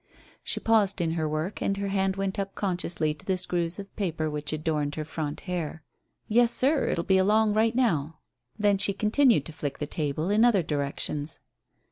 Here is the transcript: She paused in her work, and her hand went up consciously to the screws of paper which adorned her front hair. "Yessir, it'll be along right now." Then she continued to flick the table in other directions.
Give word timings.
She 0.43 0.59
paused 0.59 0.99
in 0.99 1.11
her 1.11 1.29
work, 1.29 1.61
and 1.61 1.77
her 1.77 1.89
hand 1.89 2.15
went 2.15 2.39
up 2.39 2.55
consciously 2.55 3.13
to 3.13 3.23
the 3.23 3.37
screws 3.37 3.77
of 3.77 3.95
paper 3.95 4.31
which 4.31 4.51
adorned 4.51 4.95
her 4.95 5.05
front 5.05 5.41
hair. 5.41 5.83
"Yessir, 6.27 6.87
it'll 6.87 7.03
be 7.03 7.19
along 7.19 7.53
right 7.53 7.75
now." 7.75 8.17
Then 8.57 8.79
she 8.79 8.93
continued 8.93 9.45
to 9.45 9.53
flick 9.53 9.77
the 9.77 9.85
table 9.85 10.31
in 10.31 10.43
other 10.43 10.63
directions. 10.63 11.37